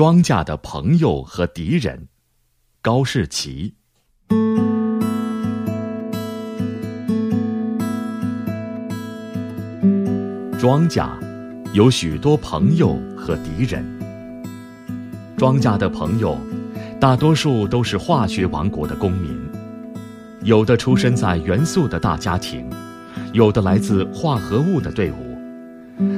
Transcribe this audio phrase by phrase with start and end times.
[0.00, 2.08] 庄稼的朋友和敌人，
[2.80, 3.74] 高士奇。
[10.58, 11.06] 庄稼
[11.74, 13.84] 有许多朋友和敌人。
[15.36, 16.34] 庄稼的朋友，
[16.98, 19.38] 大多数都是化学王国的公民，
[20.44, 22.66] 有的出身在元素的大家庭，
[23.34, 25.29] 有的来自化合物的队伍。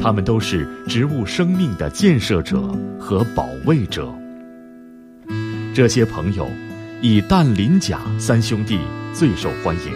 [0.00, 2.60] 他们都是植物生命的建设者
[2.98, 4.12] 和保卫者。
[5.74, 6.48] 这些朋友，
[7.00, 8.78] 以氮、磷、钾三兄弟
[9.12, 9.92] 最受欢迎。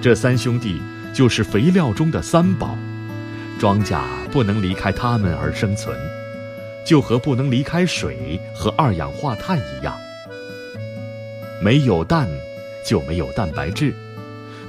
[0.00, 0.80] 这三兄弟
[1.12, 2.76] 就是肥料中的三宝，
[3.58, 4.00] 庄稼
[4.30, 5.96] 不能离开它们而生存，
[6.84, 9.94] 就和不能离开水和二氧化碳一样。
[11.62, 12.28] 没有氮，
[12.86, 13.92] 就没有蛋白质；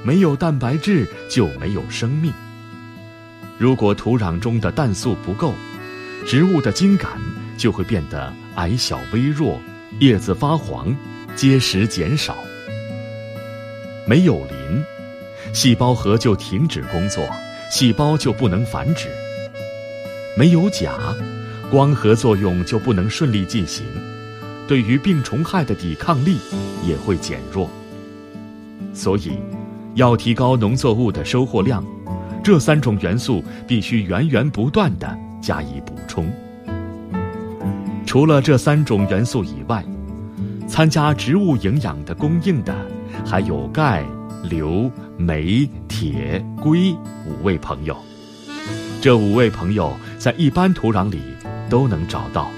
[0.04, 2.32] 没有蛋白质，就没有生命。
[3.60, 5.52] 如果土壤中的氮素不够，
[6.26, 7.10] 植物的茎秆
[7.58, 9.60] 就会变得矮小微弱，
[9.98, 10.96] 叶子发黄，
[11.36, 12.34] 结实减少。
[14.06, 14.82] 没有磷，
[15.52, 17.22] 细胞核就停止工作，
[17.70, 19.08] 细胞就不能繁殖。
[20.38, 21.14] 没有钾，
[21.70, 23.84] 光合作用就不能顺利进行，
[24.66, 26.38] 对于病虫害的抵抗力
[26.82, 27.70] 也会减弱。
[28.94, 29.32] 所以，
[29.96, 31.84] 要提高农作物的收获量。
[32.42, 36.30] 这三种元素必须源源不断的加以补充。
[38.06, 39.84] 除了这三种元素以外，
[40.66, 42.74] 参加植物营养的供应的
[43.24, 44.04] 还有钙、
[44.42, 46.92] 硫、镁、铁、硅
[47.26, 47.96] 五位朋友。
[49.00, 51.20] 这五位朋友在一般土壤里
[51.68, 52.50] 都能找到。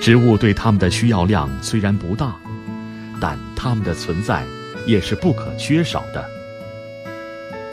[0.00, 2.36] 植物对它们的需要量虽然不大，
[3.20, 4.44] 但它们的存在
[4.86, 6.24] 也是不可缺少的。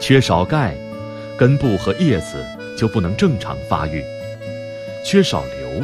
[0.00, 0.76] 缺少钙。
[1.38, 2.42] 根部和叶子
[2.76, 4.02] 就不能正常发育，
[5.04, 5.82] 缺少硫，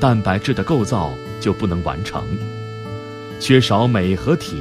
[0.00, 2.22] 蛋白质的构造就不能完成；
[3.38, 4.56] 缺少镁和铁，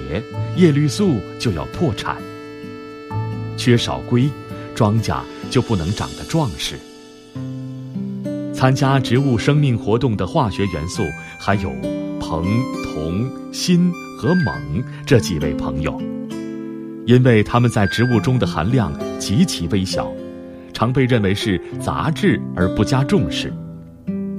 [0.58, 2.18] 叶绿素就要破产；
[3.56, 4.30] 缺少硅，
[4.74, 6.76] 庄稼就不能长得壮实。
[8.54, 11.04] 参加植物生命活动的化学元素
[11.40, 11.70] 还有
[12.20, 12.44] 硼、
[12.84, 15.98] 铜、锌和锰这几位朋友，
[17.06, 20.12] 因为它们在植物中的含量极其微小。
[20.76, 23.52] 常被认为是杂质而不加重视。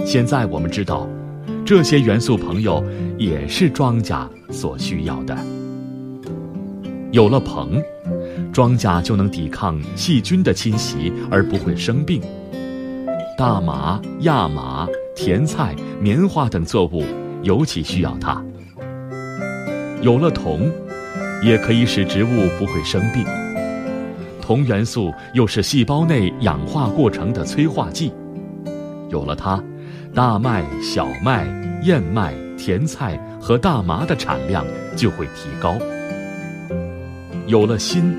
[0.04, 1.08] 现在我们知道，
[1.64, 2.84] 这些元素朋友
[3.16, 5.34] 也是庄稼所需要的。
[7.10, 7.82] 有了硼，
[8.52, 12.20] 庄稼就能抵抗细菌的侵袭而不会生病。
[13.38, 17.02] 大麻、亚麻、甜菜、棉花等作物
[17.42, 18.44] 尤其需要它。
[20.02, 20.70] 有了铜，
[21.42, 23.24] 也可以使植物不会生病。
[24.46, 28.12] 铜元素又是细胞内氧化过程的催化剂，
[29.08, 29.60] 有了它，
[30.14, 31.44] 大麦、小麦、
[31.82, 34.64] 燕麦、甜菜和大麻的产量
[34.94, 35.76] 就会提高。
[37.48, 38.16] 有了锌，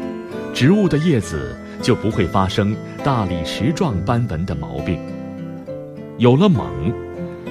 [0.53, 4.99] 植物的叶子就不会发生大理石状斑纹的毛病。
[6.17, 6.93] 有了锰，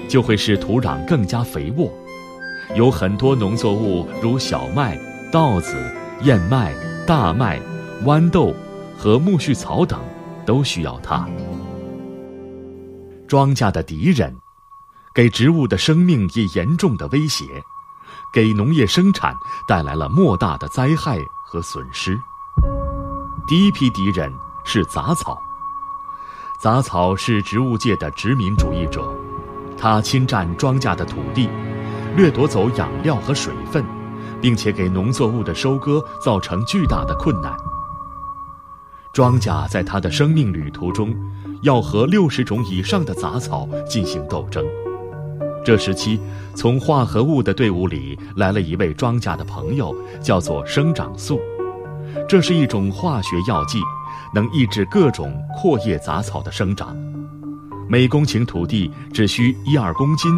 [0.07, 1.91] 就会使土壤更加肥沃。
[2.75, 4.99] 有很多农作物，如小麦、
[5.33, 5.77] 稻子、
[6.25, 6.75] 燕麦、
[7.07, 7.59] 大麦、
[8.05, 8.55] 豌豆。
[8.97, 10.01] 和苜蓿草等，
[10.45, 11.29] 都需要它。
[13.29, 14.35] 庄稼的敌人，
[15.15, 17.45] 给植物的生命以严重的威胁，
[18.33, 19.35] 给农业生产
[19.67, 22.19] 带来了莫大的灾害和损失。
[23.47, 24.33] 第一批敌人
[24.65, 25.41] 是杂草。
[26.59, 29.13] 杂草是植物界的殖民主义者，
[29.77, 31.49] 它侵占庄稼的土地，
[32.17, 33.85] 掠夺走养料和水分，
[34.41, 37.55] 并且给农作物的收割造成巨大的困难。
[39.17, 41.17] 庄稼在它的生命旅途中，
[41.63, 44.63] 要和六十种以上的杂草进行斗争。
[45.65, 46.21] 这时期，
[46.55, 51.41] 从化合物的队伍里来了一位庄稼的朋友，叫做生长素。
[52.29, 53.79] 这是一种化学药剂，
[54.35, 56.95] 能抑制各种阔叶杂草的生长。
[57.89, 60.31] 每公顷土地只需一二公斤，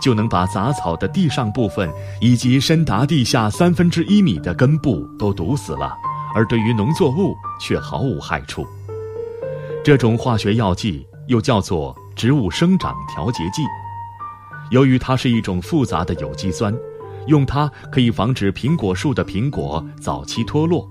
[0.00, 1.92] 就能把杂草的地上部分
[2.22, 5.94] 以及深达地下三分之一米的根部都毒死了。
[6.34, 8.66] 而对于农作物却毫无害处。
[9.84, 13.62] 这种化学药剂又叫做植物生长调节剂。
[14.70, 16.74] 由于它是一种复杂的有机酸，
[17.26, 20.88] 用它可以防止苹果树的苹果早期脱落，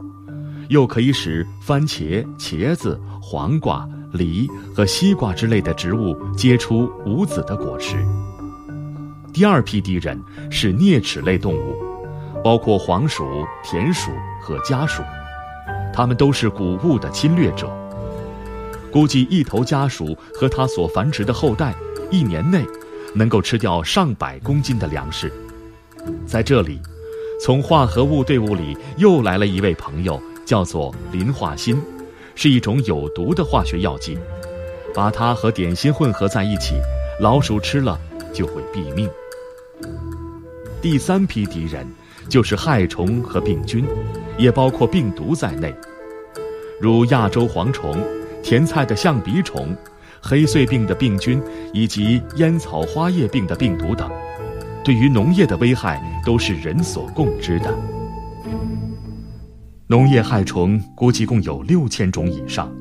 [0.70, 7.98] 又可以使番茄、茄子、黄瓜、梨和西瓜之类的植物结出无籽的果实。
[9.34, 11.76] 第二批敌人是啮齿类动物，
[12.44, 13.26] 包括黄鼠、
[13.64, 15.02] 田鼠和家鼠。
[15.94, 17.70] 它们都是谷物的侵略者。
[18.92, 21.74] 估计一头家鼠和它所繁殖的后代，
[22.12, 22.66] 一年内
[23.14, 25.32] 能够吃掉上百公斤的粮食。
[26.26, 26.80] 在这里，
[27.42, 31.82] 从化合物队伍里又来了一位朋友，叫做磷化锌，
[32.36, 34.18] 是一种有毒的化学药剂。
[34.94, 36.76] 把它和点心混合在一起，
[37.20, 38.00] 老鼠吃了
[38.32, 39.10] 就会毙命。
[40.84, 41.88] 第三批敌人
[42.30, 43.84] 就是害虫和病菌，
[44.38, 45.74] 也包括病毒在内，
[46.82, 47.96] 如亚洲蝗虫、
[48.42, 49.76] 甜菜的象鼻虫、
[50.22, 51.42] 黑穗病的病菌
[51.74, 54.10] 以及烟草花叶病的病毒等，
[54.84, 57.74] 对于农业的危害都是人所共知的。
[59.88, 62.72] 农业害虫估计共有六千种以上。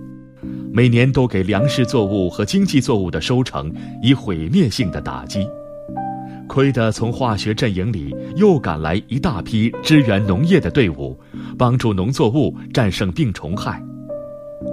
[0.74, 3.70] 每年都给粮食作物和经济作物的收成
[4.02, 5.46] 以毁灭性的打击，
[6.52, 11.18] 亏得从化学阵营里又赶来一大批支援农业的队伍，
[11.56, 13.82] 帮助农作物战胜病虫害。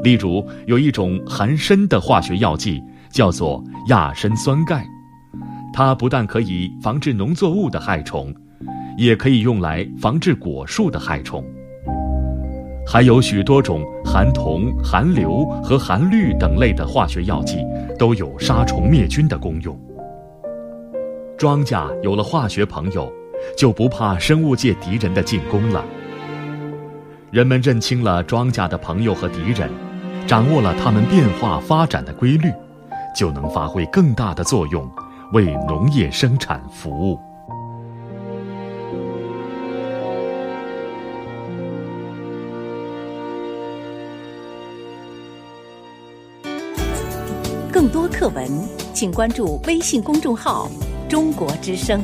[0.03, 4.85] 例如，有一种含砷的化学药剂，叫做亚砷酸钙，
[5.71, 8.35] 它不但可以防治农作物的害虫，
[8.97, 11.41] 也可以用来防治果树的害虫。
[12.85, 17.65] 还有许多种含铜、含硫和含氯等类的化学药剂，
[17.97, 19.79] 都有杀虫灭菌的功用。
[21.39, 23.09] 庄稼有了化学朋友，
[23.57, 25.85] 就不怕生物界敌人的进攻了。
[27.31, 29.69] 人们认清了庄稼的朋友和敌人，
[30.27, 32.51] 掌握了它们变化发展的规律，
[33.15, 34.85] 就能发挥更大的作用，
[35.31, 37.17] 为农业生产服务。
[47.71, 48.45] 更多课文，
[48.93, 50.69] 请关注微信公众号
[51.09, 51.99] “中国之声”。